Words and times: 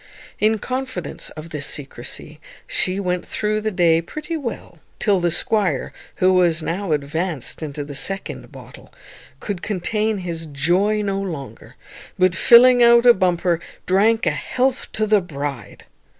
In 0.39 0.57
confidence 0.57 1.29
of 1.37 1.51
this 1.51 1.67
secrecy 1.67 2.39
she 2.65 2.99
went 2.99 3.27
through 3.27 3.61
the 3.61 3.69
day 3.69 4.01
pretty 4.01 4.35
well, 4.35 4.79
till 4.97 5.19
the 5.19 5.29
squire, 5.29 5.93
who 6.15 6.33
was 6.33 6.63
now 6.63 6.91
advanced 6.91 7.61
into 7.61 7.83
the 7.83 7.93
second 7.93 8.51
bottle, 8.51 8.91
could 9.39 9.61
contain 9.61 10.17
his 10.17 10.47
joy 10.47 11.03
no 11.03 11.21
longer, 11.21 11.75
but, 12.17 12.33
filling 12.33 12.81
out 12.81 13.05
a 13.05 13.13
bumper, 13.13 13.59
drank 13.85 14.25
a 14.25 14.31
health 14.31 14.91
to 14.93 15.05
the 15.05 15.21
bride. 15.21 15.85